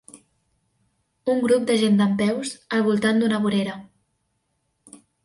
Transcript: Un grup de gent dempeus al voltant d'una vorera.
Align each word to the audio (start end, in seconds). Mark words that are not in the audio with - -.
Un 1.33 1.43
grup 1.43 1.67
de 1.71 1.75
gent 1.81 1.99
dempeus 1.99 2.53
al 2.79 2.87
voltant 2.87 3.21
d'una 3.21 3.41
vorera. 3.45 3.77